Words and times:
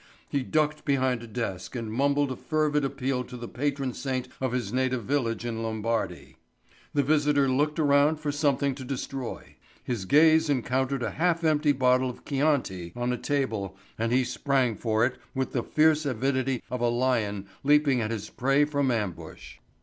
He 0.27 0.41
ducked 0.41 0.83
behind 0.83 1.21
a 1.21 1.27
desk 1.27 1.75
and 1.75 1.93
mumbled 1.93 2.31
a 2.31 2.35
fervid 2.35 2.83
appeal 2.83 3.23
to 3.25 3.37
the 3.37 3.47
patron 3.47 3.93
saint 3.93 4.27
of 4.41 4.51
his 4.51 4.73
native 4.73 5.03
village 5.03 5.45
in 5.45 5.61
Lombardy. 5.61 6.37
The 6.95 7.03
visitor 7.03 7.47
looked 7.47 7.77
around 7.77 8.15
for 8.19 8.31
something 8.31 8.73
to 8.73 8.83
destroy. 8.83 9.57
His 9.83 10.05
gaze 10.05 10.49
encountered 10.49 11.03
a 11.03 11.11
half 11.11 11.43
empty 11.43 11.71
bottle 11.71 12.09
of 12.09 12.25
Chianti 12.25 12.93
on 12.95 13.13
a 13.13 13.17
table 13.19 13.77
and 13.95 14.11
he 14.11 14.23
sprang 14.23 14.75
for 14.75 15.05
it 15.05 15.19
with 15.35 15.51
the 15.53 15.61
fierce 15.61 16.03
avidity 16.07 16.63
of 16.71 16.81
a 16.81 16.89
lion 16.89 17.47
leaping 17.63 18.01
at 18.01 18.09
his 18.09 18.27
prey 18.31 18.65
from 18.65 18.89
ambush. 18.89 19.57